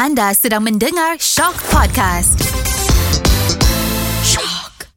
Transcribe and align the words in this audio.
Anda 0.00 0.32
sedang 0.32 0.64
mendengar 0.64 1.20
Shock 1.20 1.60
Podcast. 1.68 2.40
Shock. 4.24 4.88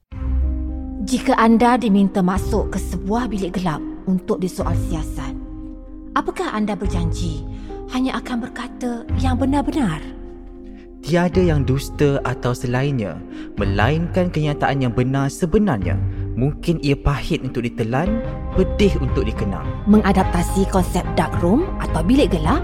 Jika 1.04 1.36
anda 1.36 1.76
diminta 1.76 2.24
masuk 2.24 2.72
ke 2.72 2.80
sebuah 2.80 3.28
bilik 3.28 3.60
gelap 3.60 3.84
untuk 4.08 4.40
disoal 4.40 4.72
siasat, 4.88 5.36
apakah 6.16 6.56
anda 6.56 6.80
berjanji 6.80 7.44
hanya 7.92 8.16
akan 8.16 8.48
berkata 8.48 9.04
yang 9.20 9.36
benar-benar? 9.36 10.00
Tiada 11.04 11.44
yang 11.44 11.68
dusta 11.68 12.24
atau 12.24 12.56
selainnya, 12.56 13.20
melainkan 13.60 14.32
kenyataan 14.32 14.88
yang 14.88 14.96
benar 14.96 15.28
sebenarnya. 15.28 16.00
Mungkin 16.40 16.80
ia 16.80 16.96
pahit 16.96 17.44
untuk 17.44 17.68
ditelan, 17.68 18.24
pedih 18.56 18.96
untuk 19.04 19.28
dikenang. 19.28 19.68
Mengadaptasi 19.84 20.64
konsep 20.72 21.04
dark 21.20 21.36
room 21.44 21.68
atau 21.84 22.00
bilik 22.08 22.32
gelap 22.32 22.64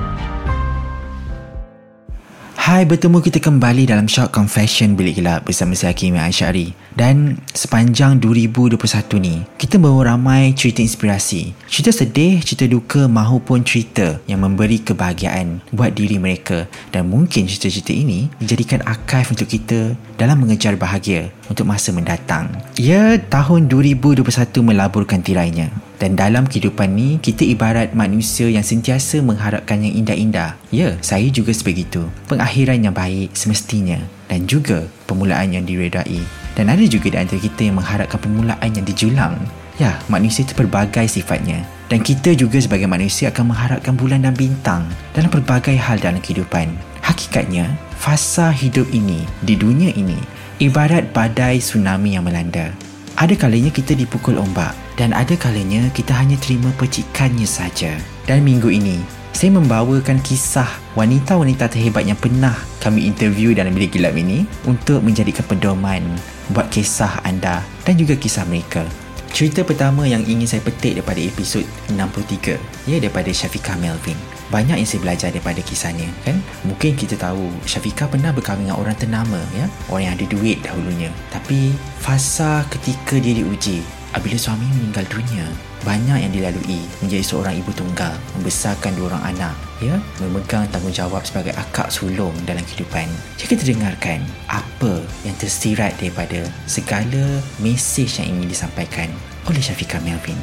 Hai, 2.61 2.85
bertemu 2.85 3.25
kita 3.25 3.41
kembali 3.41 3.89
dalam 3.89 4.05
Shock 4.05 4.37
Confession 4.37 4.93
Bilik 4.93 5.17
Gelap 5.17 5.49
bersama 5.49 5.73
saya 5.73 5.97
Hakim 5.97 6.13
Aisyari. 6.13 6.77
Dan 6.93 7.41
sepanjang 7.57 8.21
2021 8.21 8.77
ni, 9.17 9.41
kita 9.57 9.81
bawa 9.81 10.13
ramai 10.13 10.53
cerita 10.53 10.85
inspirasi. 10.85 11.57
Cerita 11.65 11.89
sedih, 11.89 12.37
cerita 12.45 12.69
duka 12.69 13.09
mahupun 13.09 13.65
cerita 13.65 14.21
yang 14.29 14.45
memberi 14.45 14.77
kebahagiaan 14.77 15.73
buat 15.73 15.97
diri 15.97 16.21
mereka. 16.21 16.69
Dan 16.93 17.09
mungkin 17.09 17.49
cerita-cerita 17.49 17.97
ini 17.97 18.29
menjadikan 18.37 18.85
archive 18.85 19.33
untuk 19.33 19.49
kita 19.49 19.97
dalam 20.21 20.45
mengejar 20.45 20.77
bahagia 20.77 21.33
untuk 21.49 21.65
masa 21.65 21.89
mendatang. 21.89 22.45
Ya, 22.77 23.17
tahun 23.17 23.73
2021 23.73 24.21
melaburkan 24.61 25.25
tirainya. 25.25 25.73
Dan 26.01 26.17
dalam 26.17 26.49
kehidupan 26.49 26.97
ni, 26.97 27.21
kita 27.21 27.45
ibarat 27.45 27.93
manusia 27.93 28.49
yang 28.49 28.65
sentiasa 28.65 29.21
mengharapkan 29.21 29.85
yang 29.85 30.01
indah-indah. 30.01 30.57
Ya, 30.73 30.97
saya 31.05 31.29
juga 31.29 31.53
sebegitu. 31.53 32.09
Pengakhiran 32.25 32.81
yang 32.81 32.97
baik 32.97 33.37
semestinya 33.37 34.01
dan 34.25 34.49
juga 34.49 34.89
permulaan 35.05 35.53
yang 35.53 35.61
diredai. 35.61 36.25
Dan 36.57 36.73
ada 36.73 36.81
juga 36.89 37.13
di 37.13 37.21
antara 37.21 37.37
kita 37.37 37.69
yang 37.69 37.77
mengharapkan 37.77 38.17
permulaan 38.17 38.69
yang 38.73 38.81
dijulang. 38.81 39.37
Ya, 39.77 40.01
manusia 40.09 40.41
itu 40.41 40.57
pelbagai 40.57 41.05
sifatnya. 41.05 41.61
Dan 41.85 42.01
kita 42.01 42.33
juga 42.33 42.57
sebagai 42.57 42.89
manusia 42.89 43.29
akan 43.29 43.53
mengharapkan 43.53 43.93
bulan 43.93 44.25
dan 44.25 44.33
bintang 44.33 44.89
dalam 45.13 45.29
pelbagai 45.29 45.77
hal 45.77 46.01
dalam 46.01 46.17
kehidupan. 46.17 46.73
Hakikatnya, 47.05 47.77
fasa 48.01 48.49
hidup 48.49 48.89
ini 48.89 49.21
di 49.45 49.53
dunia 49.53 49.93
ini 49.93 50.17
ibarat 50.57 51.13
badai 51.13 51.61
tsunami 51.61 52.17
yang 52.17 52.25
melanda. 52.25 52.73
Ada 53.21 53.37
kalanya 53.37 53.69
kita 53.69 53.93
dipukul 53.93 54.33
ombak 54.41 54.73
dan 54.97 55.13
ada 55.13 55.37
kalanya 55.37 55.85
kita 55.93 56.09
hanya 56.09 56.41
terima 56.41 56.73
percikannya 56.73 57.45
saja. 57.45 57.93
Dan 58.25 58.41
minggu 58.41 58.65
ini, 58.73 58.97
saya 59.29 59.53
membawakan 59.61 60.17
kisah 60.25 60.65
wanita-wanita 60.97 61.69
terhebat 61.69 62.09
yang 62.09 62.17
pernah 62.17 62.57
kami 62.81 63.05
interview 63.05 63.53
dalam 63.53 63.77
bilik 63.77 63.93
gelap 63.93 64.17
ini 64.17 64.49
untuk 64.65 65.05
menjadikan 65.05 65.45
pedoman 65.45 66.01
buat 66.49 66.73
kisah 66.73 67.21
anda 67.21 67.61
dan 67.85 67.93
juga 67.93 68.17
kisah 68.17 68.41
mereka. 68.49 68.89
Cerita 69.29 69.61
pertama 69.61 70.09
yang 70.09 70.25
ingin 70.25 70.49
saya 70.49 70.65
petik 70.65 70.97
daripada 70.97 71.21
episod 71.21 71.61
63 71.93 72.57
ya 72.89 72.97
daripada 72.97 73.29
Syafiqah 73.29 73.77
Melvin. 73.77 74.30
Banyak 74.51 74.83
yang 74.83 74.87
saya 74.87 75.01
belajar 75.01 75.27
daripada 75.31 75.63
kisahnya 75.63 76.11
kan. 76.27 76.37
Mungkin 76.67 76.99
kita 76.99 77.15
tahu 77.15 77.47
Syafiqah 77.63 78.11
pernah 78.11 78.35
berkahwin 78.35 78.67
dengan 78.67 78.77
orang 78.77 78.99
ternama 78.99 79.39
ya, 79.55 79.65
orang 79.87 80.11
yang 80.11 80.15
ada 80.19 80.25
duit 80.27 80.57
dahulunya. 80.59 81.09
Tapi 81.31 81.71
fasa 82.03 82.67
ketika 82.67 83.15
dia 83.17 83.39
diuji 83.39 83.79
Apabila 84.11 84.35
suami 84.35 84.67
meninggal 84.75 85.07
dunia, 85.07 85.47
banyak 85.87 86.27
yang 86.27 86.31
dilalui 86.35 86.83
menjadi 86.99 87.23
seorang 87.23 87.55
ibu 87.55 87.71
tunggal, 87.71 88.11
membesarkan 88.35 88.91
dua 88.99 89.07
orang 89.15 89.23
anak, 89.31 89.55
ya, 89.79 89.95
memegang 90.19 90.67
tanggungjawab 90.67 91.23
sebagai 91.23 91.55
akak 91.55 91.87
sulung 91.87 92.35
dalam 92.43 92.59
kehidupan. 92.67 93.07
Jika 93.39 93.55
kita 93.55 93.71
dengarkan 93.71 94.19
apa 94.51 94.99
yang 95.23 95.35
tersirat 95.39 95.95
daripada 95.95 96.43
segala 96.67 97.39
mesej 97.63 98.19
yang 98.19 98.35
ingin 98.35 98.51
disampaikan 98.51 99.07
oleh 99.47 99.63
Syafiqah 99.63 100.03
Melvin 100.03 100.35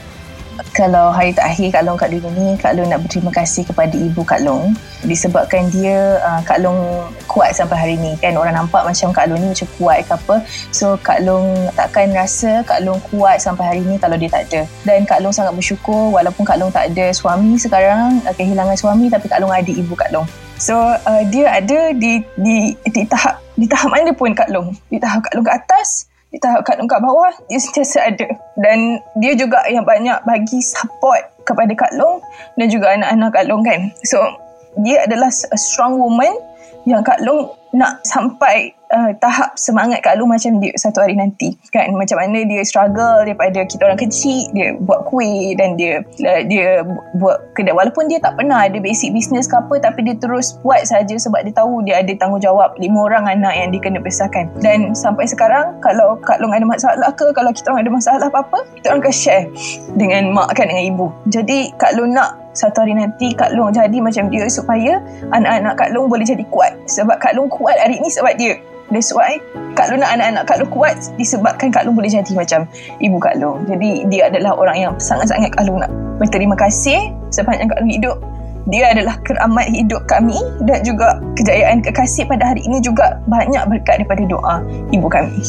kalau 0.74 1.14
hari 1.14 1.30
terakhir 1.30 1.70
Kak 1.70 1.82
Long 1.86 1.94
kat 1.94 2.10
dunia 2.10 2.30
ni 2.34 2.58
Kak 2.58 2.74
Long 2.74 2.90
nak 2.90 3.06
berterima 3.06 3.30
kasih 3.30 3.62
kepada 3.62 3.94
ibu 3.94 4.26
Kak 4.26 4.42
Long 4.42 4.74
disebabkan 5.06 5.70
dia 5.70 6.18
uh, 6.22 6.42
Kak 6.42 6.58
Long 6.58 7.06
kuat 7.30 7.54
sampai 7.54 7.76
hari 7.78 7.94
ni 7.94 8.18
kan 8.18 8.34
orang 8.34 8.54
nampak 8.58 8.82
macam 8.82 9.14
Kak 9.14 9.30
Long 9.30 9.38
ni 9.38 9.54
macam 9.54 9.68
kuat 9.78 9.98
ke 10.06 10.12
apa 10.18 10.36
so 10.74 10.98
Kak 10.98 11.22
Long 11.22 11.70
takkan 11.78 12.10
rasa 12.10 12.66
Kak 12.66 12.82
Long 12.82 12.98
kuat 13.10 13.38
sampai 13.38 13.64
hari 13.70 13.82
ni 13.86 13.96
kalau 14.02 14.18
dia 14.18 14.30
tak 14.30 14.50
ada 14.50 14.60
dan 14.82 15.06
Kak 15.06 15.22
Long 15.22 15.34
sangat 15.34 15.54
bersyukur 15.54 16.10
walaupun 16.10 16.42
Kak 16.42 16.58
Long 16.58 16.74
tak 16.74 16.90
ada 16.90 17.14
suami 17.14 17.54
sekarang 17.54 18.18
uh, 18.26 18.34
kehilangan 18.34 18.74
suami 18.74 19.06
tapi 19.06 19.30
Kak 19.30 19.38
Long 19.38 19.54
ada 19.54 19.70
ibu 19.70 19.94
Kak 19.94 20.10
Long 20.10 20.26
so 20.58 20.74
uh, 20.74 21.22
dia 21.30 21.54
ada 21.54 21.94
di, 21.94 22.18
di 22.34 22.74
di 22.82 23.02
tahap 23.06 23.38
di 23.54 23.70
tahap 23.70 23.94
mana 23.94 24.10
pun 24.10 24.34
Kak 24.34 24.50
Long 24.50 24.74
di 24.90 24.98
tahap 24.98 25.22
Kak 25.22 25.38
Long 25.38 25.46
ke 25.46 25.54
atas 25.54 26.07
tahap 26.36 26.60
kat 26.68 26.76
kat 26.84 27.00
bawah 27.00 27.32
dia 27.48 27.56
sentiasa 27.56 28.12
ada. 28.12 28.28
Dan 28.60 29.00
dia 29.16 29.32
juga 29.32 29.64
yang 29.72 29.88
banyak 29.88 30.20
bagi 30.28 30.60
support 30.60 31.24
kepada 31.48 31.72
Kak 31.72 31.96
Long 31.96 32.20
dan 32.60 32.68
juga 32.68 32.92
anak-anak 32.92 33.28
Kak 33.32 33.44
Long 33.48 33.62
kan? 33.64 33.80
So 34.04 34.20
dia 34.84 35.08
adalah 35.08 35.32
a 35.32 35.58
strong 35.58 35.96
woman 35.96 36.36
yang 36.84 37.00
Kak 37.00 37.24
Long 37.24 37.57
nak 37.76 38.00
sampai 38.04 38.72
uh, 38.92 39.12
tahap 39.20 39.56
semangat 39.60 40.00
Kak 40.00 40.16
Lu 40.16 40.24
macam 40.24 40.60
dia 40.60 40.72
satu 40.76 41.04
hari 41.04 41.16
nanti 41.16 41.52
kan? 41.72 41.92
Macam 41.92 42.16
mana 42.16 42.44
dia 42.44 42.64
struggle 42.64 43.24
daripada 43.24 43.64
kita 43.68 43.84
orang 43.84 44.00
kecil 44.00 44.48
dia 44.56 44.76
buat 44.80 45.08
kuih 45.08 45.52
dan 45.56 45.76
dia 45.76 46.00
uh, 46.24 46.42
dia 46.48 46.84
buat 47.20 47.52
kedai. 47.52 47.76
Walaupun 47.76 48.08
dia 48.08 48.20
tak 48.20 48.40
pernah 48.40 48.64
ada 48.64 48.78
basic 48.80 49.12
business 49.12 49.48
ke 49.48 49.56
apa 49.56 49.80
tapi 49.80 50.04
dia 50.08 50.16
terus 50.16 50.56
buat 50.64 50.80
saja 50.88 51.14
sebab 51.16 51.44
dia 51.44 51.54
tahu 51.54 51.84
dia 51.84 52.00
ada 52.00 52.12
tanggungjawab 52.16 52.76
lima 52.80 52.98
orang 53.04 53.24
anak 53.28 53.54
yang 53.56 53.68
dia 53.72 53.80
kena 53.84 54.00
besarkan. 54.00 54.48
Dan 54.64 54.96
sampai 54.96 55.28
sekarang 55.28 55.76
kalau 55.84 56.16
Kak 56.24 56.40
Long 56.40 56.56
ada 56.56 56.64
masalah 56.64 57.12
ke 57.12 57.28
kalau 57.36 57.52
kita 57.52 57.72
orang 57.72 57.84
ada 57.84 57.92
masalah 57.92 58.26
apa-apa 58.32 58.64
kita 58.80 58.92
orang 58.92 59.02
akan 59.04 59.14
share 59.14 59.46
dengan 60.00 60.32
mak 60.32 60.56
kan 60.56 60.68
dengan 60.68 60.84
ibu. 60.88 61.06
Jadi 61.28 61.72
Kak 61.76 62.00
Long 62.00 62.16
nak 62.16 62.48
satu 62.58 62.82
hari 62.82 62.96
nanti 62.96 63.30
Kak 63.36 63.54
Long 63.54 63.70
jadi 63.70 64.02
macam 64.02 64.32
dia 64.32 64.48
supaya 64.50 64.98
anak-anak 65.30 65.78
Kak 65.78 65.90
Long 65.94 66.10
boleh 66.10 66.26
jadi 66.26 66.42
kuat. 66.50 66.74
Sebab 66.90 67.20
Kak 67.22 67.38
Long 67.38 67.46
kuat 67.52 67.67
hari 67.76 68.00
ni 68.00 68.08
sebab 68.08 68.32
dia 68.40 68.56
That's 68.88 69.12
why 69.12 69.36
Kak 69.76 69.92
Long 69.92 70.00
nak 70.00 70.16
anak-anak 70.16 70.42
Kak 70.48 70.56
Long 70.64 70.72
kuat 70.72 70.96
disebabkan 71.20 71.68
Kak 71.68 71.84
Long 71.84 71.92
boleh 71.92 72.08
jadi 72.08 72.32
macam 72.32 72.64
ibu 73.04 73.20
Kak 73.20 73.36
Long. 73.36 73.68
Jadi 73.68 74.08
dia 74.08 74.32
adalah 74.32 74.56
orang 74.56 74.76
yang 74.80 74.92
sangat-sangat 74.96 75.52
Kak 75.52 75.68
Long 75.68 75.84
nak 75.84 75.92
berterima 76.16 76.56
kasih 76.56 77.12
sepanjang 77.28 77.68
Kak 77.68 77.84
Long 77.84 77.92
hidup. 77.92 78.16
Dia 78.68 78.92
adalah 78.92 79.16
keramat 79.24 79.72
hidup 79.72 80.04
kami 80.08 80.36
dan 80.68 80.84
juga 80.84 81.20
kejayaan 81.40 81.80
kekasih 81.80 82.28
pada 82.28 82.52
hari 82.52 82.60
ini 82.68 82.84
juga 82.84 83.16
banyak 83.24 83.64
berkat 83.64 84.04
daripada 84.04 84.24
doa 84.28 84.60
ibu 84.92 85.08
kami. 85.08 85.40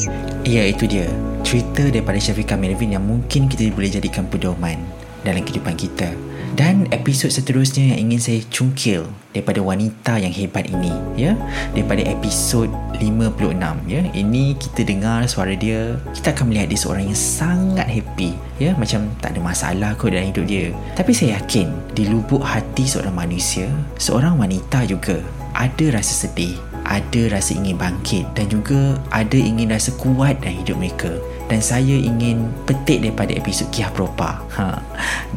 Ya, 0.47 0.63
itu 0.68 0.88
dia. 0.88 1.08
Cerita 1.44 1.84
daripada 1.88 2.16
Syafiqah 2.16 2.56
Melvin 2.56 2.96
yang 2.96 3.03
mungkin 3.03 3.52
kita 3.52 3.72
boleh 3.75 3.91
jadikan 3.91 4.24
pedoman 4.28 4.98
dalam 5.24 5.44
kehidupan 5.44 5.75
kita. 5.75 6.12
Dan 6.57 6.90
episod 6.91 7.31
seterusnya 7.31 7.94
yang 7.96 8.09
ingin 8.09 8.19
saya 8.19 8.40
cungkil 8.50 9.07
daripada 9.31 9.63
wanita 9.63 10.19
yang 10.19 10.34
hebat 10.34 10.68
ini 10.68 10.91
ya. 11.16 11.38
Daripada 11.72 12.03
episod 12.03 12.68
56 13.00 13.56
ya. 13.88 14.02
Ini 14.12 14.58
kita 14.58 14.81
dengar 14.84 15.24
suara 15.29 15.56
dia 15.56 15.96
kita 16.11 16.35
akan 16.35 16.52
melihat 16.52 16.67
dia 16.73 16.79
seorang 16.82 17.05
yang 17.08 17.16
sangat 17.16 17.88
happy 17.88 18.35
ya. 18.59 18.76
Macam 18.76 19.08
tak 19.23 19.38
ada 19.38 19.40
masalah 19.40 19.91
kot 19.96 20.11
dalam 20.11 20.28
hidup 20.34 20.46
dia. 20.49 20.73
Tapi 20.99 21.11
saya 21.16 21.40
yakin 21.40 21.72
di 21.96 22.09
lubuk 22.09 22.43
hati 22.43 22.84
seorang 22.84 23.16
manusia 23.16 23.70
seorang 23.96 24.35
wanita 24.35 24.84
juga 24.84 25.22
ada 25.55 25.85
rasa 25.96 26.28
sedih 26.28 26.68
ada 26.90 27.22
rasa 27.30 27.53
ingin 27.53 27.78
bangkit 27.78 28.26
dan 28.34 28.50
juga 28.50 28.97
ada 29.14 29.38
ingin 29.38 29.70
rasa 29.70 29.94
kuat 30.02 30.41
dalam 30.41 30.58
hidup 30.58 30.76
mereka 30.82 31.14
dan 31.50 31.62
saya 31.62 31.97
ingin 31.97 32.50
petik 32.66 33.02
daripada 33.02 33.34
episod 33.34 33.66
Kia 33.74 33.90
Propa. 33.90 34.41
Ha. 34.58 34.82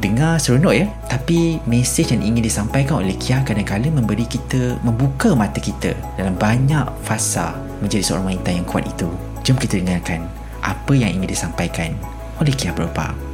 Dengar 0.01 0.37
seronok 0.37 0.75
ya. 0.77 0.87
Tapi 1.09 1.61
mesej 1.65 2.13
yang 2.13 2.25
ingin 2.25 2.45
disampaikan 2.45 3.01
oleh 3.01 3.17
Kia 3.17 3.41
kadang-kadang 3.45 3.97
memberi 3.97 4.29
kita 4.29 4.77
membuka 4.85 5.33
mata 5.33 5.61
kita 5.61 5.97
dalam 6.21 6.37
banyak 6.37 6.85
fasa 7.05 7.57
menjadi 7.81 8.05
seorang 8.05 8.37
wanita 8.37 8.51
yang 8.53 8.69
kuat 8.69 8.85
itu. 8.85 9.09
Jom 9.45 9.57
kita 9.57 9.81
dengarkan 9.81 10.29
apa 10.61 10.93
yang 10.93 11.17
ingin 11.17 11.33
disampaikan 11.33 11.97
oleh 12.41 12.53
Kia 12.53 12.77
Propa. 12.77 13.31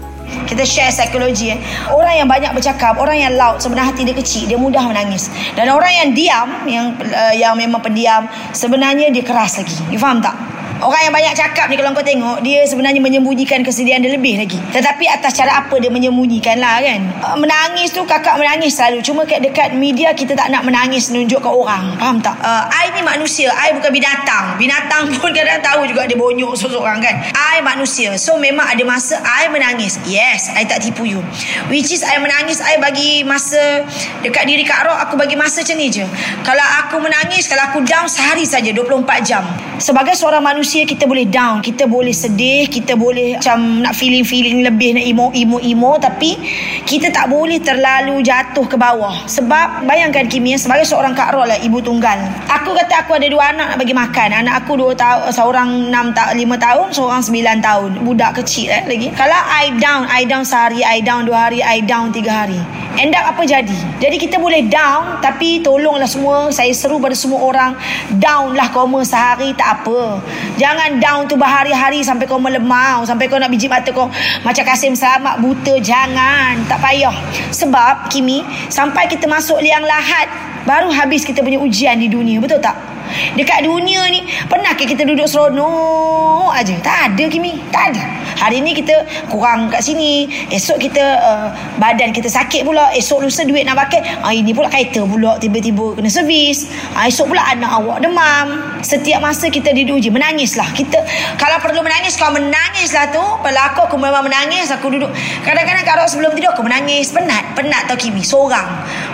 Kita 0.49 0.65
share 0.65 0.93
psikologi 0.93 1.53
eh. 1.53 1.59
Orang 1.93 2.15
yang 2.17 2.29
banyak 2.29 2.53
bercakap, 2.57 2.97
orang 2.97 3.21
yang 3.21 3.33
loud 3.37 3.61
sebenarnya 3.61 3.93
hati 3.93 4.03
dia 4.09 4.17
kecil, 4.17 4.45
dia 4.49 4.59
mudah 4.61 4.85
menangis. 4.89 5.29
Dan 5.53 5.69
orang 5.69 5.93
yang 5.93 6.09
diam, 6.17 6.49
yang 6.65 6.87
uh, 6.99 7.35
yang 7.37 7.55
memang 7.57 7.81
pendiam, 7.85 8.25
sebenarnya 8.53 9.13
dia 9.13 9.25
keras 9.25 9.61
lagi. 9.61 9.77
You 9.93 10.01
faham 10.01 10.25
tak? 10.25 10.58
Orang 10.79 11.03
yang 11.03 11.11
banyak 11.11 11.35
cakap 11.35 11.67
ni 11.67 11.75
kalau 11.75 11.91
kau 11.91 12.07
tengok 12.07 12.39
dia 12.39 12.63
sebenarnya 12.63 13.03
menyembunyikan 13.03 13.67
kesedihan 13.67 13.99
dia 13.99 14.15
lebih 14.15 14.39
lagi. 14.39 14.63
Tetapi 14.71 15.11
atas 15.11 15.35
cara 15.35 15.59
apa 15.59 15.75
dia 15.83 15.91
menyembunyikan 15.91 16.55
lah 16.63 16.79
kan. 16.79 17.03
Uh, 17.19 17.35
menangis 17.35 17.91
tu 17.91 18.07
kakak 18.07 18.39
menangis 18.39 18.79
selalu. 18.79 19.03
Cuma 19.03 19.27
kat 19.27 19.43
dekat 19.43 19.75
media 19.75 20.15
kita 20.15 20.39
tak 20.39 20.55
nak 20.55 20.63
menangis 20.63 21.11
menunjuk 21.11 21.43
ke 21.43 21.51
orang. 21.51 21.99
Faham 21.99 22.23
tak? 22.23 22.39
Uh, 22.39 22.71
I 22.71 22.95
ni 22.95 23.03
manusia. 23.03 23.51
I 23.59 23.75
bukan 23.75 23.91
binatang. 23.91 24.55
Binatang 24.55 25.11
pun 25.19 25.35
kadang 25.35 25.59
tahu 25.59 25.83
juga 25.91 26.07
dia 26.07 26.15
bonyok 26.15 26.55
seseorang 26.55 27.03
kan. 27.03 27.27
I 27.35 27.59
manusia. 27.59 28.15
So 28.15 28.39
memang 28.39 28.71
ada 28.71 28.83
masa 28.87 29.19
I 29.19 29.51
menangis. 29.51 29.99
Yes, 30.07 30.55
I 30.55 30.63
tak 30.63 30.87
tipu 30.87 31.03
you. 31.03 31.27
Which 31.67 31.91
is 31.91 32.07
I 32.07 32.23
menangis 32.23 32.63
I 32.63 32.79
bagi 32.79 33.27
masa 33.27 33.83
dekat 34.23 34.47
diri 34.47 34.63
Kak 34.63 34.87
Rock 34.87 35.11
aku 35.11 35.19
bagi 35.19 35.35
masa 35.35 35.67
macam 35.67 35.75
ni 35.75 35.91
je. 35.91 36.07
Kalau 36.47 36.67
aku 36.87 37.03
menangis, 37.03 37.51
kalau 37.51 37.67
aku 37.67 37.83
down 37.83 38.07
sehari 38.07 38.47
saja 38.47 38.71
24 38.71 39.27
jam. 39.27 39.43
Sebagai 39.83 40.15
seorang 40.15 40.43
manusia 40.43 40.68
kita 40.69 41.07
boleh 41.07 41.25
down, 41.31 41.63
kita 41.63 41.87
boleh 41.87 42.13
sedih, 42.13 42.67
kita 42.67 42.99
boleh 42.99 43.39
macam 43.39 43.87
nak 43.87 43.95
feeling-feeling 43.95 44.67
lebih 44.67 44.99
nak 44.99 45.07
emo-emo-emo 45.07 45.97
tapi 46.03 46.35
kita 46.83 47.15
tak 47.15 47.31
boleh 47.31 47.63
terlalu 47.63 48.21
jatuh 48.27 48.67
ke 48.67 48.75
bawah. 48.75 49.25
Sebab 49.31 49.87
bayangkan 49.87 50.27
Kimi 50.27 50.59
sebagai 50.59 50.85
seorang 50.85 51.15
Kak 51.15 51.33
Rock 51.33 51.47
lah 51.47 51.59
ibu 51.63 51.79
tunggal. 51.79 52.19
Aku 52.51 52.75
kata 52.75 53.07
aku 53.07 53.17
ada 53.17 53.29
dua 53.31 53.55
anak 53.55 53.69
nak 53.69 53.77
bagi 53.77 53.95
makan. 53.95 54.29
Anak 54.33 54.65
aku 54.65 54.81
dua 54.81 54.93
tahun, 54.97 55.31
seorang 55.31 55.69
enam 55.93 56.11
ta- 56.17 56.33
lima 56.33 56.57
tahun, 56.57 56.91
seorang 56.91 57.21
sembilan 57.21 57.57
tahun. 57.61 57.91
Budak 58.03 58.41
kecil 58.43 58.73
eh 58.73 58.83
lagi. 58.89 59.13
Kalau 59.13 59.37
I 59.37 59.77
down, 59.77 60.09
I 60.09 60.25
down 60.25 60.43
sehari, 60.43 60.81
I 60.81 61.05
down 61.05 61.29
dua 61.29 61.47
hari, 61.47 61.61
I 61.61 61.85
down 61.85 62.11
tiga 62.11 62.45
hari. 62.45 62.59
End 62.99 63.15
up 63.15 63.31
apa 63.31 63.47
jadi? 63.47 63.79
Jadi 64.03 64.17
kita 64.19 64.43
boleh 64.43 64.67
down 64.67 65.23
tapi 65.23 65.63
tolonglah 65.63 66.11
semua 66.11 66.51
saya 66.51 66.75
seru 66.75 66.99
pada 66.99 67.15
semua 67.15 67.39
orang 67.47 67.73
down 68.19 68.59
lah 68.59 68.75
koma 68.75 69.07
sehari 69.07 69.55
tak 69.55 69.85
apa. 69.85 70.19
Jangan 70.59 70.99
down 70.99 71.31
tu 71.31 71.39
berhari-hari 71.39 72.03
sampai 72.03 72.27
kau 72.27 72.43
melemau, 72.43 73.07
sampai 73.07 73.31
kau 73.31 73.39
nak 73.39 73.47
biji 73.47 73.71
mata 73.71 73.95
kau 73.95 74.11
macam 74.43 74.65
Kasim 74.67 74.99
Selamat 74.99 75.39
buta. 75.39 75.79
Jangan, 75.79 76.67
tak 76.67 76.83
payah. 76.83 77.15
Sebab 77.55 78.11
Kimi, 78.11 78.43
sampai 78.67 79.07
kita 79.07 79.31
masuk 79.31 79.63
liang 79.63 79.87
lahat 79.87 80.27
baru 80.67 80.91
habis 80.91 81.23
kita 81.23 81.47
punya 81.47 81.63
ujian 81.63 81.95
di 82.03 82.11
dunia, 82.11 82.43
betul 82.43 82.59
tak? 82.59 82.75
Dekat 83.09 83.65
dunia 83.65 84.05
ni 84.13 84.21
Pernah 84.53 84.77
ke 84.77 84.85
kita 84.85 85.01
duduk 85.09 85.25
seronok 85.25 86.53
aja? 86.53 86.77
Tak 86.85 86.99
ada 87.09 87.25
Kimi 87.33 87.57
Tak 87.73 87.97
ada 87.97 88.05
Hari 88.39 88.63
ni 88.63 88.75
kita 88.75 88.95
kurang 89.31 89.71
kat 89.71 89.83
sini. 89.83 90.27
Esok 90.51 90.79
kita 90.79 91.05
uh, 91.23 91.47
Badan 91.79 92.11
kita 92.11 92.27
sakit 92.27 92.63
pula. 92.67 92.91
Esok 92.95 93.27
lusa 93.27 93.43
duit 93.43 93.67
nak 93.67 93.79
pakai. 93.79 94.23
Ah, 94.23 94.35
Ini 94.35 94.55
pula 94.55 94.71
kereta 94.71 95.03
pula 95.07 95.39
Tiba-tiba 95.43 95.99
kena 95.99 96.11
servis. 96.11 96.71
Ah, 96.95 97.11
Esok 97.11 97.35
pula 97.35 97.43
anak 97.45 97.71
awak 97.71 97.99
demam. 98.03 98.79
Setiap 98.83 99.23
masa 99.23 99.51
kita 99.51 99.71
diuji 99.75 100.11
Menangislah. 100.11 100.71
Kita 100.73 101.03
Kalau 101.35 101.59
perlu 101.59 101.83
menangis 101.83 102.15
Kau 102.15 102.31
menangislah 102.31 103.11
tu 103.11 103.23
Kalau 103.23 103.63
aku 103.75 103.97
memang 103.99 104.27
menangis 104.27 104.71
Aku 104.71 104.91
duduk. 104.91 105.11
Kadang-kadang 105.43 105.85
kalau 105.87 106.05
sebelum 106.07 106.35
tidur 106.35 106.55
Aku 106.55 106.63
menangis. 106.63 107.11
Penat 107.11 107.59
Penat 107.59 107.91
tau 107.91 107.99
Kimi. 107.99 108.23
Seorang. 108.23 108.67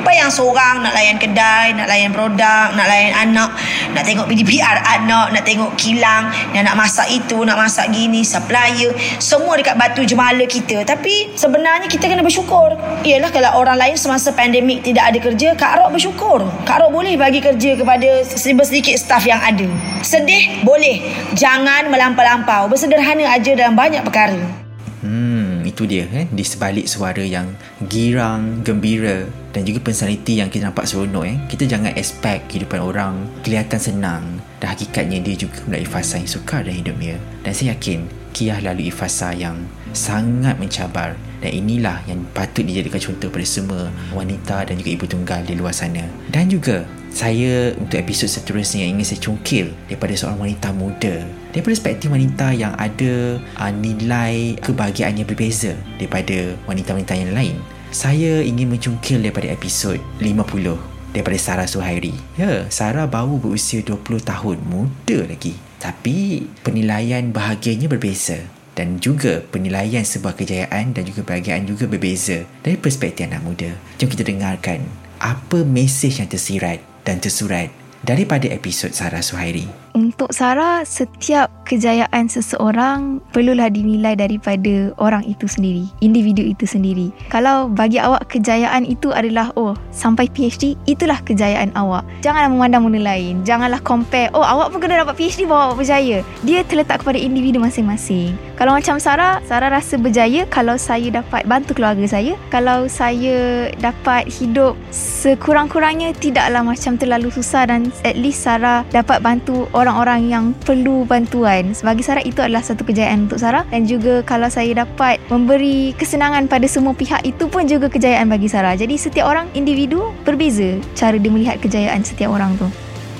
Bayang 0.04 0.28
seorang? 0.28 0.84
Nak 0.84 0.92
layan 0.92 1.16
kedai 1.16 1.72
Nak 1.76 1.88
layan 1.88 2.12
produk 2.12 2.76
Nak 2.76 2.86
layan 2.86 3.12
anak. 3.16 3.50
Nak 3.96 4.04
tengok 4.04 4.28
PDPR 4.28 4.84
anak 4.84 5.34
nak 5.34 5.44
tengok 5.44 5.72
kilang. 5.74 6.30
Yang 6.52 6.64
nak 6.70 6.76
masak 6.76 7.08
itu 7.10 7.38
nak 7.42 7.56
masak 7.58 7.90
gini 7.90 8.22
supplier 8.22 8.92
semua 9.18 9.58
dekat 9.58 9.76
batu 9.78 10.02
jemala 10.02 10.44
kita. 10.46 10.82
Tapi 10.86 11.34
sebenarnya 11.34 11.86
kita 11.90 12.10
kena 12.10 12.22
bersyukur. 12.24 12.74
Ialah 13.04 13.30
kalau 13.30 13.50
orang 13.60 13.78
lain 13.78 13.96
semasa 13.98 14.32
pandemik 14.34 14.82
tidak 14.82 15.14
ada 15.14 15.18
kerja 15.20 15.48
Kak 15.54 15.72
Rok 15.80 15.90
bersyukur. 15.94 16.40
Kak 16.64 16.82
Rok 16.84 16.90
boleh 16.90 17.14
bagi 17.18 17.40
kerja 17.42 17.76
kepada 17.78 18.24
sedikit 18.24 18.96
staff 18.96 19.24
yang 19.26 19.40
ada. 19.42 19.66
Sedih? 20.00 20.64
Boleh. 20.66 21.02
Jangan 21.36 21.90
melampau-lampau. 21.90 22.66
Bersederhana 22.70 23.28
aja 23.30 23.52
dalam 23.54 23.76
banyak 23.76 24.02
perkara. 24.06 24.64
Hmm, 25.04 25.60
itu 25.68 25.84
dia 25.84 26.08
eh. 26.08 26.24
Di 26.32 26.40
sebalik 26.40 26.88
suara 26.88 27.20
yang 27.20 27.52
girang, 27.84 28.64
gembira 28.64 29.28
dan 29.52 29.68
juga 29.68 29.84
personality 29.84 30.40
yang 30.40 30.48
kita 30.48 30.72
nampak 30.72 30.88
seronok 30.88 31.24
eh. 31.28 31.36
Kita 31.44 31.68
jangan 31.68 31.92
expect 31.92 32.48
kehidupan 32.48 32.80
orang 32.80 33.28
kelihatan 33.44 33.76
senang 33.76 34.24
dan 34.64 34.72
hakikatnya 34.72 35.20
dia 35.20 35.36
juga 35.36 35.60
melalui 35.68 35.84
fasa 35.84 36.16
yang 36.16 36.24
sukar 36.24 36.64
dalam 36.64 36.80
hidup 36.80 36.96
dia. 36.96 37.20
Dan 37.44 37.52
saya 37.52 37.76
yakin 37.76 38.23
Kia 38.34 38.58
lalui 38.58 38.90
fasa 38.90 39.30
yang 39.30 39.54
sangat 39.94 40.58
mencabar. 40.58 41.14
Dan 41.38 41.54
inilah 41.54 42.02
yang 42.10 42.26
patut 42.34 42.66
dijadikan 42.66 42.98
contoh 42.98 43.30
pada 43.30 43.46
semua 43.46 43.86
wanita 44.10 44.66
dan 44.66 44.74
juga 44.80 44.90
ibu 44.90 45.06
tunggal 45.06 45.40
di 45.46 45.54
luar 45.54 45.70
sana. 45.70 46.02
Dan 46.34 46.50
juga 46.50 46.82
saya 47.14 47.70
untuk 47.78 47.94
episod 48.02 48.26
seterusnya 48.26 48.82
yang 48.82 48.98
ingin 48.98 49.14
saya 49.14 49.20
cungkil 49.22 49.70
daripada 49.86 50.18
seorang 50.18 50.50
wanita 50.50 50.74
muda. 50.74 51.22
Daripada 51.54 51.78
perspektif 51.78 52.10
wanita 52.10 52.50
yang 52.50 52.74
ada 52.74 53.38
uh, 53.38 53.70
nilai 53.70 54.58
kebahagiaannya 54.58 55.22
berbeza 55.22 55.78
daripada 55.94 56.58
wanita-wanita 56.66 57.14
yang 57.14 57.30
lain. 57.30 57.56
Saya 57.94 58.42
ingin 58.42 58.74
mencungkil 58.74 59.22
daripada 59.22 59.46
episod 59.54 60.02
50 60.18 61.14
daripada 61.14 61.38
Sarah 61.38 61.70
Suhairi. 61.70 62.18
Ya 62.34 62.66
Sarah 62.66 63.06
baru 63.06 63.38
berusia 63.38 63.86
20 63.86 64.02
tahun 64.26 64.58
muda 64.66 65.30
lagi 65.30 65.54
tapi 65.84 66.48
penilaian 66.64 67.28
bahagianya 67.28 67.92
berbeza 67.92 68.40
dan 68.72 68.96
juga 69.04 69.44
penilaian 69.52 70.00
sebuah 70.00 70.32
kejayaan 70.32 70.96
dan 70.96 71.04
juga 71.04 71.20
kebahagiaan 71.20 71.68
juga 71.68 71.84
berbeza 71.84 72.48
dari 72.64 72.80
perspektif 72.80 73.28
anak 73.28 73.44
muda. 73.44 73.70
Jom 74.00 74.08
kita 74.08 74.24
dengarkan 74.24 74.80
apa 75.20 75.60
mesej 75.60 76.24
yang 76.24 76.28
tersirat 76.32 76.80
dan 77.04 77.20
tersurat 77.20 77.68
daripada 78.00 78.48
episod 78.48 78.96
Sarah 78.96 79.20
Suhairi. 79.20 79.83
Untuk 79.94 80.34
Sarah, 80.34 80.82
setiap 80.82 81.54
kejayaan 81.70 82.26
seseorang 82.26 83.22
perlulah 83.30 83.70
dinilai 83.70 84.18
daripada 84.18 84.90
orang 84.98 85.22
itu 85.22 85.46
sendiri, 85.46 85.86
individu 86.02 86.42
itu 86.42 86.66
sendiri. 86.66 87.14
Kalau 87.30 87.70
bagi 87.70 88.02
awak 88.02 88.26
kejayaan 88.26 88.90
itu 88.90 89.14
adalah 89.14 89.54
oh, 89.54 89.78
sampai 89.94 90.26
PhD, 90.26 90.74
itulah 90.90 91.22
kejayaan 91.22 91.70
awak. 91.78 92.02
Janganlah 92.26 92.50
memandang 92.50 92.90
benda 92.90 93.06
lain. 93.06 93.46
Janganlah 93.46 93.78
compare, 93.86 94.34
oh 94.34 94.42
awak 94.42 94.74
pun 94.74 94.82
kena 94.82 94.98
dapat 95.06 95.14
PhD 95.14 95.46
baru 95.46 95.70
awak 95.70 95.86
berjaya. 95.86 96.26
Dia 96.42 96.66
terletak 96.66 97.06
kepada 97.06 97.22
individu 97.22 97.62
masing-masing. 97.62 98.34
Kalau 98.58 98.74
macam 98.74 98.98
Sarah, 98.98 99.38
Sarah 99.46 99.70
rasa 99.70 99.94
berjaya 99.94 100.42
kalau 100.50 100.74
saya 100.74 101.22
dapat 101.22 101.46
bantu 101.46 101.70
keluarga 101.78 102.06
saya. 102.10 102.34
Kalau 102.50 102.90
saya 102.90 103.70
dapat 103.78 104.26
hidup 104.26 104.74
sekurang-kurangnya 104.90 106.18
tidaklah 106.18 106.66
macam 106.66 106.98
terlalu 106.98 107.30
susah 107.30 107.70
dan 107.70 107.94
at 108.02 108.18
least 108.18 108.42
Sarah 108.42 108.82
dapat 108.90 109.22
bantu 109.22 109.70
orang 109.70 109.83
orang-orang 109.84 110.32
yang 110.32 110.44
perlu 110.64 111.04
bantuan. 111.04 111.76
Bagi 111.84 112.00
Sarah 112.00 112.24
itu 112.24 112.40
adalah 112.40 112.64
satu 112.64 112.82
kejayaan 112.82 113.28
untuk 113.28 113.36
Sarah 113.36 113.68
dan 113.68 113.84
juga 113.84 114.24
kalau 114.24 114.48
saya 114.48 114.72
dapat 114.84 115.20
memberi 115.28 115.92
kesenangan 116.00 116.48
pada 116.48 116.64
semua 116.64 116.96
pihak 116.96 117.20
itu 117.28 117.44
pun 117.46 117.68
juga 117.68 117.92
kejayaan 117.92 118.32
bagi 118.32 118.48
Sarah. 118.48 118.72
Jadi 118.74 118.96
setiap 118.96 119.28
orang 119.28 119.52
individu 119.52 120.10
berbeza 120.24 120.80
cara 120.96 121.20
dia 121.20 121.28
melihat 121.28 121.60
kejayaan 121.60 122.00
setiap 122.00 122.32
orang 122.32 122.56
tu. 122.56 122.66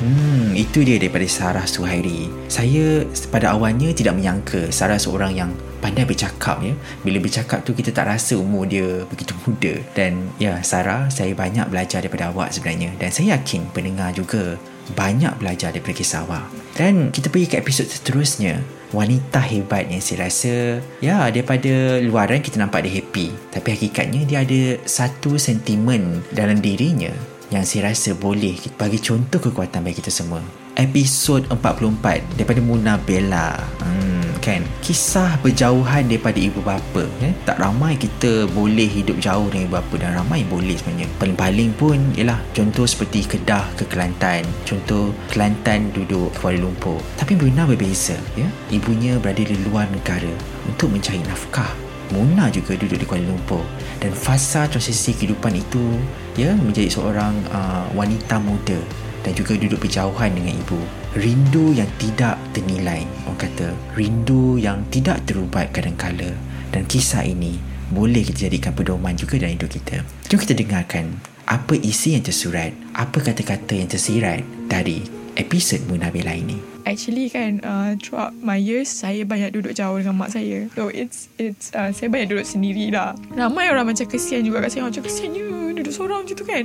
Hmm, 0.04 0.52
itu 0.58 0.82
dia 0.82 0.98
daripada 0.98 1.24
Sarah 1.30 1.64
Suhairi. 1.64 2.26
Saya 2.50 3.06
pada 3.30 3.54
awalnya 3.54 3.94
tidak 3.94 4.18
menyangka 4.18 4.68
Sarah 4.74 4.98
seorang 4.98 5.32
yang 5.32 5.50
pandai 5.78 6.02
bercakap 6.02 6.58
ya. 6.64 6.74
Bila 7.06 7.22
bercakap 7.22 7.62
tu 7.62 7.76
kita 7.76 7.94
tak 7.94 8.10
rasa 8.10 8.34
umur 8.34 8.66
dia 8.66 9.06
begitu 9.06 9.32
muda. 9.46 9.76
Dan 9.94 10.34
ya, 10.42 10.58
Sarah, 10.66 11.06
saya 11.08 11.36
banyak 11.36 11.70
belajar 11.70 12.02
daripada 12.02 12.34
awak 12.34 12.50
sebenarnya. 12.50 12.90
Dan 12.98 13.08
saya 13.12 13.38
yakin 13.38 13.70
pendengar 13.70 14.10
juga 14.12 14.58
banyak 14.92 15.32
belajar 15.40 15.72
daripada 15.72 15.96
kisah 15.96 16.28
awak. 16.28 16.44
Dan 16.76 17.08
kita 17.08 17.32
pergi 17.32 17.48
ke 17.48 17.56
episod 17.62 17.88
seterusnya. 17.88 18.60
Wanita 18.94 19.42
hebat 19.42 19.90
yang 19.90 19.98
saya 19.98 20.30
rasa 20.30 20.78
Ya 21.02 21.26
daripada 21.26 21.98
luaran 21.98 22.38
kita 22.38 22.62
nampak 22.62 22.86
dia 22.86 23.02
happy 23.02 23.34
Tapi 23.50 23.68
hakikatnya 23.74 24.22
dia 24.22 24.46
ada 24.46 24.78
satu 24.86 25.34
sentimen 25.34 26.22
dalam 26.30 26.62
dirinya 26.62 27.10
Yang 27.50 27.64
saya 27.74 27.90
rasa 27.90 28.14
boleh 28.14 28.54
bagi 28.78 29.02
contoh 29.02 29.42
kekuatan 29.42 29.82
bagi 29.82 29.98
kita 29.98 30.14
semua 30.14 30.38
Episod 30.78 31.42
44 31.50 32.38
daripada 32.38 32.62
Muna 32.62 32.94
Bella 33.02 33.58
hmm, 33.58 34.03
kan? 34.44 34.60
Kisah 34.84 35.40
berjauhan 35.40 36.04
daripada 36.04 36.36
ibu 36.36 36.60
bapa 36.60 37.08
eh? 37.24 37.32
tak 37.48 37.56
ramai 37.56 37.96
kita 37.96 38.44
boleh 38.52 38.84
hidup 38.84 39.16
jauh 39.16 39.48
dengan 39.48 39.64
ibu 39.64 39.74
bapa 39.80 39.94
dan 39.96 40.20
ramai 40.20 40.44
boleh 40.44 40.76
sebenarnya. 40.76 41.08
Paling-paling 41.16 41.72
pun 41.80 41.96
ialah 42.12 42.36
contoh 42.52 42.84
seperti 42.84 43.24
Kedah 43.24 43.64
ke 43.80 43.88
Kelantan. 43.88 44.44
Contoh 44.68 45.16
Kelantan 45.32 45.88
duduk 45.96 46.28
Kuala 46.36 46.60
Lumpur. 46.60 47.00
Tapi 47.16 47.32
Bruna 47.40 47.64
berbeza 47.64 48.20
ya? 48.36 48.46
Ibunya 48.68 49.16
berada 49.16 49.40
di 49.40 49.56
luar 49.64 49.88
negara 49.88 50.30
untuk 50.68 50.92
mencari 50.92 51.24
nafkah. 51.24 51.72
Muna 52.12 52.52
juga 52.52 52.76
duduk 52.76 53.00
di 53.00 53.06
Kuala 53.08 53.24
Lumpur. 53.24 53.64
Dan 53.96 54.12
fasa 54.12 54.68
transisi 54.68 55.16
kehidupan 55.16 55.56
itu 55.56 55.96
ya 56.36 56.52
menjadi 56.52 56.92
seorang 56.92 57.32
uh, 57.48 57.88
wanita 57.96 58.36
muda 58.36 58.76
dan 59.24 59.32
juga 59.32 59.56
duduk 59.56 59.88
berjauhan 59.88 60.30
dengan 60.36 60.54
ibu. 60.54 60.78
Rindu 61.16 61.72
yang 61.72 61.88
tidak 61.96 62.36
ternilai, 62.52 63.02
orang 63.24 63.40
kata. 63.40 63.72
Rindu 63.96 64.60
yang 64.60 64.84
tidak 64.92 65.24
terubat 65.24 65.72
kadang-kala. 65.72 66.36
Dan 66.70 66.84
kisah 66.84 67.24
ini 67.24 67.56
boleh 67.90 68.22
kita 68.22 68.46
jadikan 68.46 68.76
pedoman 68.76 69.16
juga 69.16 69.40
dalam 69.40 69.56
hidup 69.56 69.72
kita. 69.72 70.04
Jom 70.28 70.38
kita 70.38 70.52
dengarkan 70.52 71.16
apa 71.48 71.76
isi 71.80 72.16
yang 72.16 72.24
tersurat, 72.24 72.72
apa 72.92 73.20
kata-kata 73.20 73.72
yang 73.76 73.88
tersirat 73.88 74.44
dari 74.68 75.04
episod 75.34 75.82
Munah 75.90 76.10
Bella 76.12 76.34
ini. 76.34 76.58
Actually 76.84 77.32
kan 77.32 77.64
uh, 77.64 77.96
throughout 77.96 78.36
my 78.44 78.60
years 78.60 78.92
saya 78.92 79.24
banyak 79.24 79.56
duduk 79.56 79.72
jauh 79.72 79.96
dengan 79.96 80.20
mak 80.20 80.36
saya. 80.36 80.68
So 80.76 80.92
it's 80.92 81.32
it's 81.40 81.72
uh, 81.72 81.90
saya 81.96 82.12
banyak 82.12 82.36
duduk 82.36 82.44
sendiri 82.44 82.92
lah. 82.92 83.16
Ramai 83.32 83.72
orang 83.72 83.88
macam 83.88 84.04
kesian 84.04 84.44
juga 84.44 84.60
kat 84.64 84.76
saya 84.76 84.84
macam 84.84 85.00
kesiannya 85.00 85.42
duduk 85.76 85.92
seorang 85.94 86.24
macam 86.24 86.36
tu 86.36 86.46
kan. 86.46 86.64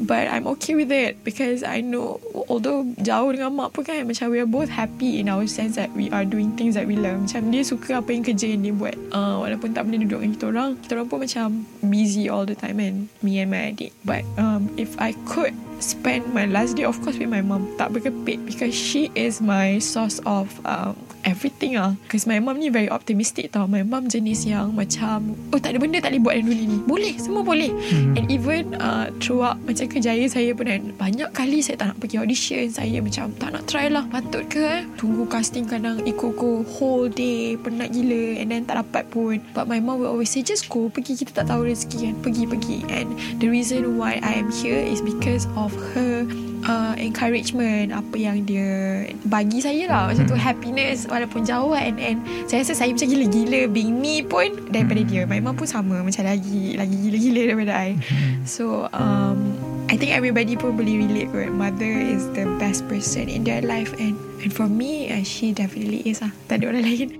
But 0.00 0.30
I'm 0.30 0.46
okay 0.58 0.74
with 0.78 0.90
it 0.90 1.22
because 1.26 1.62
I 1.62 1.82
know 1.82 2.22
although 2.46 2.86
jauh 3.02 3.30
dengan 3.34 3.54
mak 3.54 3.74
pun 3.74 3.86
kan 3.86 4.06
macam 4.06 4.30
we 4.30 4.38
are 4.38 4.48
both 4.48 4.70
happy 4.70 5.18
in 5.18 5.30
our 5.30 5.44
sense 5.46 5.74
that 5.76 5.90
we 5.92 6.08
are 6.14 6.26
doing 6.26 6.54
things 6.54 6.78
that 6.78 6.86
we 6.86 6.94
love. 6.94 7.18
Macam 7.20 7.50
dia 7.50 7.62
suka 7.66 8.00
apa 8.00 8.10
yang 8.14 8.22
kerja 8.22 8.46
yang 8.50 8.62
dia 8.62 8.74
buat. 8.74 8.96
Uh, 9.14 9.42
walaupun 9.44 9.74
tak 9.74 9.86
boleh 9.86 10.02
duduk 10.06 10.20
dengan 10.22 10.32
kita 10.34 10.44
orang, 10.50 10.68
kita 10.80 10.90
orang 10.98 11.08
pun 11.10 11.18
macam 11.22 11.46
busy 11.84 12.30
all 12.30 12.46
the 12.46 12.56
time 12.56 12.78
kan. 12.78 12.94
Me 13.20 13.42
and 13.42 13.50
my 13.50 13.74
adik. 13.74 13.92
But 14.06 14.26
um, 14.38 14.70
if 14.78 14.94
I 14.96 15.14
could 15.26 15.54
spend 15.82 16.32
my 16.32 16.46
last 16.46 16.78
day 16.78 16.86
of 16.86 16.96
course 17.02 17.18
with 17.18 17.28
my 17.28 17.42
mom 17.42 17.66
tak 17.76 17.92
berkepit 17.92 18.40
because 18.46 18.72
she 18.72 19.10
is 19.18 19.42
my 19.42 19.76
source 19.82 20.22
of 20.24 20.48
um, 20.64 20.94
everything 21.24 21.74
ah 21.80 21.96
because 22.04 22.28
my 22.28 22.38
mom 22.38 22.60
ni 22.60 22.68
very 22.68 22.86
optimistic 22.88 23.50
tau. 23.50 23.64
My 23.66 23.82
mom 23.82 24.06
jenis 24.06 24.44
yang 24.44 24.76
macam 24.76 25.34
oh 25.50 25.58
tak 25.58 25.74
ada 25.74 25.78
benda 25.80 25.98
tak 25.98 26.14
boleh 26.14 26.22
buat 26.22 26.34
dalam 26.38 26.46
dunia 26.52 26.66
ni. 26.68 26.78
Boleh 26.84 27.14
semua 27.18 27.42
boleh. 27.42 27.72
Hmm. 27.74 28.16
and 28.16 28.26
even 28.30 28.76
uh, 28.78 29.08
throughout 29.18 29.58
macam 29.64 29.88
kerjaya 29.88 30.24
saya 30.28 30.52
pun 30.52 30.68
kan 30.68 30.82
banyak 30.94 31.28
kali 31.32 31.64
saya 31.64 31.80
tak 31.80 31.86
nak 31.92 31.98
pergi 31.98 32.16
audition. 32.20 32.64
Saya 32.70 32.98
macam 33.00 33.32
tak 33.40 33.50
nak 33.56 33.64
try 33.66 33.88
lah. 33.88 34.04
Patut 34.12 34.44
ke 34.46 34.62
eh? 34.62 34.82
Tunggu 35.00 35.24
casting 35.26 35.66
kadang 35.66 36.04
ikut 36.04 36.32
go 36.36 36.62
whole 36.76 37.08
day 37.08 37.56
penat 37.58 37.90
gila 37.90 38.38
and 38.38 38.52
then 38.52 38.62
tak 38.68 38.78
dapat 38.84 39.08
pun. 39.10 39.40
But 39.56 39.66
my 39.66 39.80
mom 39.80 40.04
will 40.04 40.12
always 40.12 40.30
say 40.30 40.44
just 40.44 40.68
go 40.68 40.92
pergi. 40.92 41.16
Kita 41.16 41.42
tak 41.42 41.50
tahu 41.50 41.66
rezeki 41.66 42.12
kan. 42.12 42.14
Pergi 42.20 42.44
pergi. 42.44 42.78
And 42.92 43.16
the 43.40 43.48
reason 43.48 43.96
why 43.96 44.20
I 44.20 44.38
am 44.38 44.52
here 44.52 44.78
is 44.78 45.00
because 45.00 45.48
of 45.56 45.72
her 45.96 46.28
uh, 46.66 46.94
encouragement 46.96 47.92
apa 47.92 48.16
yang 48.16 48.44
dia 48.44 49.04
bagi 49.28 49.60
saya 49.60 49.84
lah 49.88 50.02
macam 50.10 50.24
tu 50.24 50.36
hmm. 50.36 50.44
happiness 50.44 51.06
walaupun 51.08 51.44
jauh 51.44 51.76
and 51.76 52.00
and 52.00 52.18
saya 52.48 52.64
rasa 52.64 52.74
saya 52.84 52.90
macam 52.92 53.08
gila-gila 53.08 53.60
being 53.70 53.94
me 54.00 54.24
pun 54.24 54.52
daripada 54.72 55.00
hmm. 55.04 55.08
dia 55.08 55.20
my 55.28 55.40
mom 55.40 55.54
pun 55.56 55.68
sama 55.68 56.00
macam 56.00 56.24
lagi 56.24 56.76
lagi 56.76 56.96
gila-gila 56.96 57.42
daripada 57.52 57.72
I 57.76 57.90
hmm. 57.96 58.44
so 58.48 58.88
um, 58.92 59.54
I 59.92 60.00
think 60.00 60.16
everybody 60.16 60.56
pun 60.56 60.74
boleh 60.74 61.04
relate 61.04 61.30
kot 61.30 61.52
mother 61.52 61.92
is 61.92 62.24
the 62.32 62.48
best 62.56 62.88
person 62.88 63.28
in 63.28 63.44
their 63.44 63.60
life 63.62 63.92
and 64.00 64.16
and 64.40 64.50
for 64.50 64.66
me 64.66 65.12
uh, 65.12 65.22
she 65.22 65.52
definitely 65.52 66.00
is 66.08 66.24
lah 66.24 66.32
tak 66.48 66.64
ada 66.64 66.72
orang 66.72 66.84
lain 66.84 67.10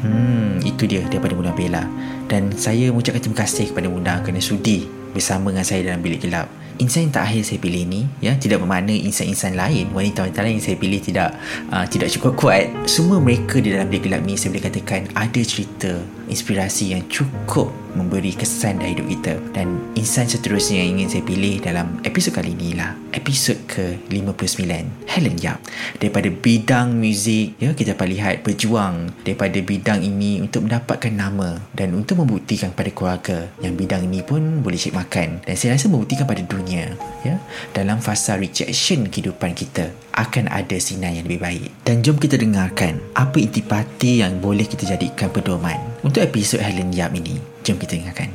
Hmm, 0.00 0.64
itu 0.64 0.88
dia 0.88 1.04
daripada 1.12 1.36
Muna 1.36 1.52
Bella. 1.52 1.84
Dan 2.24 2.56
saya 2.56 2.88
mengucapkan 2.88 3.20
terima 3.20 3.44
kasih 3.44 3.68
kepada 3.68 3.84
Muna 3.92 4.24
kerana 4.24 4.40
sudi 4.40 4.88
bersama 5.12 5.52
dengan 5.52 5.66
saya 5.68 5.92
dalam 5.92 6.00
bilik 6.00 6.24
gelap 6.24 6.48
insan 6.82 7.08
yang 7.08 7.14
terakhir 7.14 7.42
saya 7.46 7.58
pilih 7.62 7.82
ni 7.86 8.02
ya 8.18 8.34
tidak 8.34 8.62
bermakna 8.62 8.90
insan-insan 8.90 9.54
lain 9.54 9.90
wanita-wanita 9.94 10.40
lain 10.42 10.58
yang 10.58 10.66
saya 10.66 10.76
pilih 10.78 11.00
tidak 11.00 11.28
uh, 11.70 11.86
tidak 11.86 12.08
cukup 12.18 12.32
kuat 12.34 12.66
semua 12.88 13.22
mereka 13.22 13.62
di 13.62 13.70
dalam 13.70 13.86
bilik 13.86 14.10
gelap 14.10 14.22
ni 14.26 14.34
saya 14.34 14.54
boleh 14.54 14.64
katakan 14.66 15.00
ada 15.14 15.42
cerita 15.46 15.92
inspirasi 16.34 16.98
yang 16.98 17.06
cukup 17.06 17.70
memberi 17.94 18.34
kesan 18.34 18.82
dalam 18.82 18.98
hidup 18.98 19.06
kita. 19.06 19.34
Dan 19.54 19.78
insan 19.94 20.26
seterusnya 20.26 20.82
yang 20.82 20.98
ingin 20.98 21.08
saya 21.08 21.22
pilih 21.22 21.62
dalam 21.62 22.02
episod 22.02 22.34
kali 22.34 22.52
ini 22.52 22.74
lah 22.74 22.98
episod 23.14 23.54
ke-59 23.70 24.66
Helen 25.06 25.36
Yap. 25.38 25.62
Daripada 26.02 26.28
bidang 26.28 26.98
muzik 26.98 27.54
ya 27.62 27.70
kita 27.72 27.94
dapat 27.94 28.06
lihat 28.10 28.34
berjuang 28.42 29.14
daripada 29.22 29.56
bidang 29.62 30.02
ini 30.02 30.42
untuk 30.42 30.66
mendapatkan 30.66 31.14
nama 31.14 31.62
dan 31.72 31.94
untuk 31.94 32.26
membuktikan 32.26 32.74
kepada 32.74 32.90
keluarga 32.90 33.38
yang 33.62 33.78
bidang 33.78 34.10
ini 34.10 34.26
pun 34.26 34.60
boleh 34.60 34.76
cek 34.76 34.92
makan. 34.98 35.46
Dan 35.46 35.54
saya 35.54 35.78
rasa 35.78 35.86
membuktikan 35.86 36.26
pada 36.26 36.42
dunia 36.42 36.98
ya 37.22 37.38
dalam 37.70 38.02
fasa 38.02 38.34
rejection 38.34 39.06
kehidupan 39.06 39.54
kita 39.54 39.94
akan 40.14 40.46
ada 40.50 40.78
sinar 40.78 41.10
yang 41.10 41.26
lebih 41.26 41.42
baik. 41.42 41.70
Dan 41.82 42.00
jom 42.00 42.16
kita 42.16 42.38
dengarkan 42.38 43.02
apa 43.18 43.36
intipati 43.42 44.22
yang 44.22 44.38
boleh 44.38 44.64
kita 44.64 44.86
jadikan 44.86 45.28
pedoman 45.34 45.76
untuk 46.06 46.22
episod 46.22 46.62
Helen 46.62 46.94
Yap 46.94 47.12
ini. 47.18 47.36
Jom 47.66 47.76
kita 47.76 47.98
dengarkan. 47.98 48.30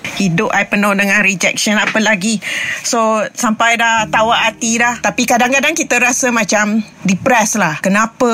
Hidup 0.00 0.52
I 0.52 0.64
penuh 0.64 0.96
dengan 0.96 1.20
rejection 1.24 1.76
apa 1.76 2.00
lagi? 2.00 2.40
So 2.84 3.24
sampai 3.32 3.76
dah 3.76 4.08
tawa 4.08 4.48
hati 4.48 4.80
dah. 4.80 5.00
Tapi 5.00 5.28
kadang-kadang 5.28 5.76
kita 5.76 6.00
rasa 6.00 6.32
macam 6.32 6.80
depressed 7.04 7.60
lah. 7.60 7.78
Kenapa 7.84 8.28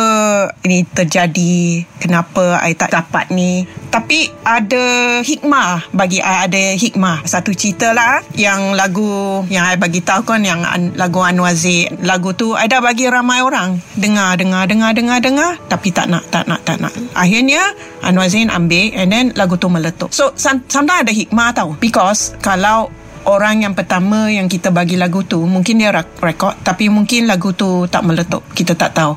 ini 0.62 0.86
terjadi? 0.86 1.84
Kenapa 1.98 2.58
I 2.62 2.74
tak 2.74 2.94
dapat 2.94 3.30
ni 3.34 3.66
tapi 3.96 4.28
ada 4.44 4.84
hikmah 5.24 5.88
bagi 5.96 6.20
I 6.20 6.44
ada 6.44 6.76
hikmah. 6.76 7.24
Satu 7.24 7.56
cerita 7.56 7.96
lah 7.96 8.20
yang 8.36 8.76
lagu 8.76 9.40
yang 9.48 9.64
I 9.64 9.80
bagi 9.80 10.04
tahu 10.04 10.36
kan 10.36 10.44
yang 10.44 10.60
lagu 11.00 11.24
Anwar 11.24 11.56
Zaid. 11.56 12.04
Lagu 12.04 12.36
tu 12.36 12.52
I 12.52 12.68
dah 12.68 12.84
bagi 12.84 13.08
ramai 13.08 13.40
orang. 13.40 13.80
Dengar 13.96 14.36
dengar 14.36 14.68
dengar 14.68 14.92
dengar 14.92 15.24
dengar. 15.24 15.56
Tapi 15.72 15.96
tak 15.96 16.12
nak 16.12 16.28
tak 16.28 16.44
nak 16.44 16.60
tak 16.68 16.76
nak. 16.76 16.92
Akhirnya 17.16 17.72
Anwar 18.04 18.28
Zain 18.28 18.52
ambil 18.52 18.92
and 18.92 19.08
then 19.08 19.32
lagu 19.32 19.56
tu 19.56 19.72
meletup. 19.72 20.12
So 20.12 20.36
sometimes 20.36 21.08
ada 21.08 21.12
hikmah 21.16 21.56
tau. 21.56 21.72
Because 21.80 22.36
kalau 22.44 22.92
orang 23.24 23.64
yang 23.64 23.72
pertama 23.72 24.28
yang 24.28 24.44
kita 24.44 24.76
bagi 24.76 25.00
lagu 25.00 25.24
tu 25.24 25.40
mungkin 25.48 25.80
dia 25.80 25.88
rekod 26.20 26.52
tapi 26.60 26.92
mungkin 26.92 27.24
lagu 27.24 27.56
tu 27.56 27.88
tak 27.88 28.04
meletup. 28.04 28.44
Kita 28.52 28.76
tak 28.76 28.92
tahu. 28.92 29.16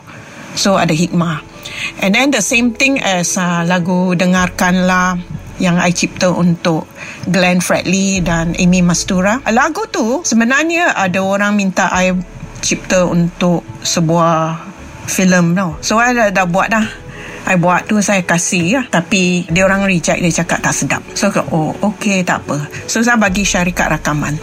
So 0.55 0.79
ada 0.79 0.95
hikmah 0.95 1.48
and 2.01 2.15
then 2.15 2.31
the 2.31 2.43
same 2.43 2.73
thing 2.75 3.01
as 3.01 3.35
uh, 3.35 3.65
lagu 3.65 4.15
dengarkanlah 4.15 5.19
yang 5.59 5.75
I 5.75 5.91
cipta 5.91 6.31
untuk 6.31 6.87
Glenn 7.27 7.59
Fredly 7.59 8.23
dan 8.23 8.55
Amy 8.55 8.79
Mastura. 8.79 9.43
Lagu 9.51 9.83
tu 9.91 10.23
sebenarnya 10.23 10.95
ada 10.95 11.19
orang 11.19 11.53
minta 11.59 11.91
I 11.91 12.15
cipta 12.63 13.03
untuk 13.07 13.63
sebuah 13.83 14.55
filem 15.09 15.53
tau. 15.53 15.75
So 15.83 15.99
I 15.99 16.15
dah, 16.15 16.31
dah 16.31 16.47
buat 16.47 16.71
dah. 16.71 17.08
I 17.49 17.57
buat 17.57 17.89
tu 17.89 17.97
saya 17.97 18.21
kasih 18.21 18.77
lah. 18.77 18.85
Tapi 18.93 19.49
dia 19.49 19.65
orang 19.65 19.89
reject 19.89 20.21
dia 20.21 20.29
cakap 20.29 20.61
tak 20.61 20.73
sedap. 20.77 21.01
So 21.17 21.33
oh 21.49 21.73
okay 21.81 22.21
tak 22.21 22.45
apa. 22.45 22.69
So 22.85 23.01
saya 23.01 23.17
bagi 23.17 23.41
syarikat 23.41 23.89
rakaman. 23.89 24.37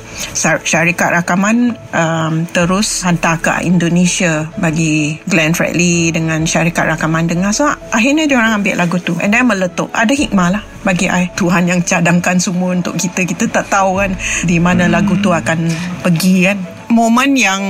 Syarikat 0.66 1.22
rakaman 1.22 1.78
um, 1.94 2.42
terus 2.50 3.06
hantar 3.06 3.38
ke 3.38 3.62
Indonesia 3.62 4.50
bagi 4.58 5.22
Glenn 5.30 5.54
Fredly 5.54 6.10
dengan 6.10 6.42
syarikat 6.42 6.98
rakaman 6.98 7.30
dengar. 7.30 7.54
So 7.54 7.70
akhirnya 7.94 8.26
dia 8.26 8.42
orang 8.42 8.58
ambil 8.58 8.74
lagu 8.82 8.98
tu. 8.98 9.14
And 9.22 9.30
then 9.30 9.46
meletup. 9.46 9.94
Ada 9.94 10.10
hikmah 10.10 10.48
lah 10.58 10.62
bagi 10.82 11.06
I. 11.06 11.30
Tuhan 11.38 11.70
yang 11.70 11.80
cadangkan 11.86 12.42
semua 12.42 12.74
untuk 12.74 12.98
kita. 12.98 13.22
Kita 13.22 13.46
tak 13.46 13.70
tahu 13.70 14.02
kan 14.02 14.18
di 14.42 14.58
mana 14.58 14.90
lagu 14.90 15.14
tu 15.22 15.30
akan 15.30 15.70
pergi 16.02 16.50
kan. 16.50 16.58
Momen 16.86 17.34
yang 17.34 17.62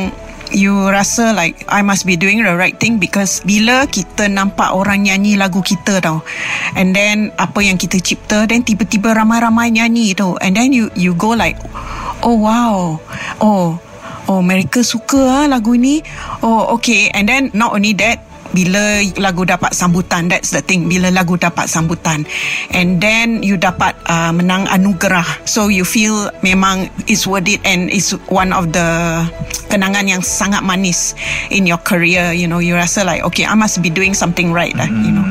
you 0.52 0.74
rasa 0.90 1.32
like 1.32 1.62
I 1.70 1.82
must 1.82 2.04
be 2.04 2.14
doing 2.14 2.42
the 2.42 2.54
right 2.54 2.76
thing 2.76 2.98
because 2.98 3.40
bila 3.42 3.86
kita 3.86 4.28
nampak 4.30 4.74
orang 4.74 5.06
nyanyi 5.06 5.38
lagu 5.38 5.62
kita 5.62 5.98
tau 6.02 6.22
and 6.74 6.92
then 6.92 7.30
apa 7.38 7.62
yang 7.62 7.78
kita 7.78 8.02
cipta 8.02 8.44
then 8.46 8.66
tiba-tiba 8.66 9.14
ramai-ramai 9.14 9.70
nyanyi 9.74 10.12
tu 10.12 10.34
and 10.42 10.58
then 10.58 10.74
you 10.74 10.90
you 10.98 11.14
go 11.14 11.32
like 11.34 11.56
oh 12.26 12.36
wow. 12.36 12.98
Oh 13.38 13.78
oh 14.26 14.40
mereka 14.42 14.82
suka 14.82 15.18
ah 15.42 15.44
lagu 15.46 15.78
ni. 15.78 16.02
Oh 16.42 16.74
okay. 16.74 17.08
And 17.14 17.30
then 17.30 17.54
not 17.54 17.74
only 17.74 17.94
that 18.02 18.25
bila 18.56 19.04
lagu 19.20 19.44
dapat 19.44 19.76
sambutan 19.76 20.32
that's 20.32 20.48
the 20.56 20.64
thing 20.64 20.88
bila 20.88 21.12
lagu 21.12 21.36
dapat 21.36 21.68
sambutan. 21.68 22.24
And 22.72 22.96
then 23.04 23.44
you 23.44 23.60
dapat 23.60 23.92
uh, 24.08 24.32
menang 24.32 24.64
anugerah. 24.72 25.44
So 25.44 25.68
you 25.68 25.84
feel 25.84 26.32
memang 26.40 26.88
it's 27.04 27.28
worth 27.28 27.44
it 27.44 27.60
and 27.68 27.92
it's 27.92 28.16
one 28.32 28.56
of 28.56 28.72
the 28.72 28.88
kenangan 29.68 30.08
yang 30.08 30.24
sangat 30.24 30.64
manis 30.64 31.12
in 31.52 31.68
your 31.68 31.78
career. 31.84 32.32
You 32.32 32.48
know 32.48 32.64
you 32.64 32.72
rasa 32.72 33.04
like 33.04 33.20
okay 33.28 33.44
I 33.44 33.52
must 33.52 33.84
be 33.84 33.92
doing 33.92 34.16
something 34.16 34.56
right 34.56 34.72
lah 34.72 34.88
you 34.88 35.12
know. 35.12 35.26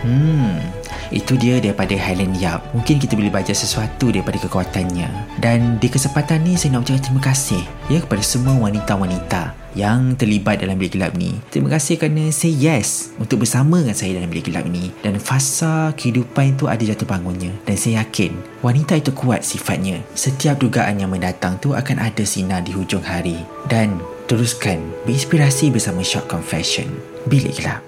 Hmm 0.00 0.75
itu 1.14 1.38
dia 1.38 1.62
daripada 1.62 1.94
Helen 1.94 2.34
Yap. 2.36 2.74
Mungkin 2.74 2.98
kita 2.98 3.14
boleh 3.14 3.30
baca 3.30 3.52
sesuatu 3.52 4.10
daripada 4.10 4.36
kekuatannya. 4.40 5.38
Dan 5.38 5.76
di 5.78 5.88
kesempatan 5.90 6.42
ni 6.42 6.58
saya 6.58 6.76
nak 6.76 6.88
ucapkan 6.88 7.04
terima 7.04 7.22
kasih 7.22 7.62
ya 7.92 7.98
kepada 8.02 8.22
semua 8.24 8.54
wanita-wanita 8.58 9.66
yang 9.76 10.16
terlibat 10.16 10.64
dalam 10.64 10.80
bilik 10.80 10.96
gelap 10.96 11.12
ni. 11.14 11.36
Terima 11.52 11.68
kasih 11.76 12.00
kerana 12.00 12.32
say 12.32 12.50
yes 12.50 13.12
untuk 13.20 13.44
bersama 13.44 13.84
dengan 13.84 13.94
saya 13.94 14.16
dalam 14.16 14.32
bilik 14.32 14.48
gelap 14.48 14.64
ni. 14.66 14.90
Dan 15.04 15.20
fasa 15.20 15.92
kehidupan 15.94 16.56
itu 16.56 16.64
ada 16.66 16.80
jatuh 16.80 17.06
bangunnya. 17.06 17.52
Dan 17.68 17.76
saya 17.76 18.02
yakin 18.02 18.32
wanita 18.64 18.96
itu 18.96 19.12
kuat 19.12 19.44
sifatnya. 19.44 20.00
Setiap 20.16 20.58
dugaan 20.58 20.98
yang 20.98 21.12
mendatang 21.12 21.60
tu 21.60 21.76
akan 21.76 22.00
ada 22.00 22.24
sinar 22.24 22.64
di 22.64 22.72
hujung 22.72 23.04
hari. 23.04 23.36
Dan 23.68 24.00
teruskan 24.26 24.80
berinspirasi 25.04 25.70
bersama 25.70 26.00
Shock 26.00 26.26
Confession. 26.26 26.88
Bilik 27.28 27.62
gelap. 27.62 27.85